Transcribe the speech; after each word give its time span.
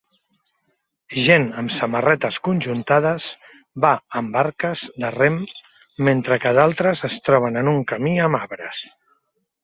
Gent 1.23 1.43
amb 1.61 1.73
samarretes 1.73 2.37
conjuntades 2.47 3.27
va 3.85 3.91
amb 4.21 4.33
barques 4.37 4.85
de 5.03 5.11
rem 5.17 5.35
mentre 6.07 6.39
que 6.45 6.53
d'altres 6.61 7.05
es 7.09 7.19
troben 7.27 7.61
en 7.61 7.69
un 7.73 7.83
camí 7.93 8.15
amb 8.29 8.39
arbres. 8.39 8.81